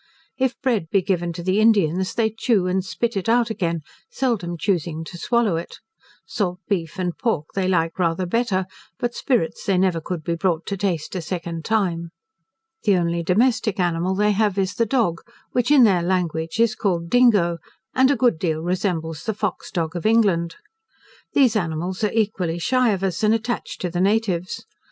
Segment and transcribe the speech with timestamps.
[0.39, 4.57] If bread be given to the Indians, they chew and spit it out again, seldom
[4.57, 5.77] choosing to swallow it.
[6.25, 8.65] Salt beef and pork they like rather better,
[8.97, 12.09] but spirits they never could be brought to taste a second time.
[12.81, 15.19] The only domestic animal they have is the dog,
[15.51, 17.59] which in their language is called Dingo,
[17.93, 20.55] and a good deal resembles the fox dog of England.
[21.33, 24.65] These animals are equally shy of us, and attached to the natives.